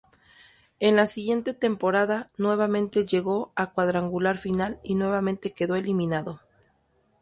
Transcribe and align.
En 0.79 0.95
la 0.95 1.05
siguiente 1.05 1.53
temporada 1.53 2.31
nuevamente 2.35 3.05
llegó 3.05 3.51
al 3.55 3.71
cuadrangular 3.71 4.39
final, 4.39 4.79
y 4.83 4.95
nuevamente 4.95 5.53
quedó 5.53 5.75
eliminado. 5.75 6.39